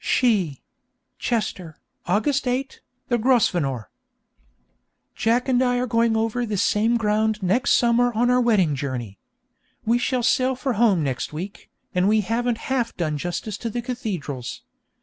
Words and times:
"'She 0.03 0.63
Chester, 1.19 1.77
August 2.07 2.47
8, 2.47 2.81
The 3.09 3.19
Grosvenor. 3.19 3.91
Jack 5.13 5.47
and 5.47 5.61
I 5.63 5.77
are 5.77 5.85
going 5.85 6.17
over 6.17 6.43
this 6.43 6.63
same 6.63 6.97
ground 6.97 7.43
next 7.43 7.73
summer 7.73 8.11
on 8.15 8.31
our 8.31 8.41
wedding 8.41 8.73
journey. 8.73 9.19
We 9.85 9.99
shall 9.99 10.23
sail 10.23 10.55
for 10.55 10.73
home 10.73 11.03
next 11.03 11.33
week, 11.33 11.69
and 11.93 12.09
we 12.09 12.21
haven't 12.21 12.57
half 12.73 12.97
done 12.97 13.19
justice 13.19 13.59
to 13.59 13.69
the 13.69 13.83
cathedrals. 13.83 14.63